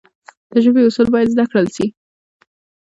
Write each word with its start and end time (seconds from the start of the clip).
د 0.51 0.53
ژبي 0.63 0.81
اصول 0.87 1.07
باید 1.13 1.31
زده 1.33 1.43
کړل 1.49 1.67
سي. 1.75 1.85